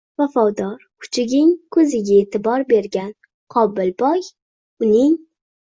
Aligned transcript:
Vafodor 0.19 0.79
kuchugining 1.03 1.51
ko`ziga 1.77 2.17
e`tibor 2.23 2.67
bergan 2.75 3.15
Qobilboy, 3.57 4.29
uning 4.91 5.17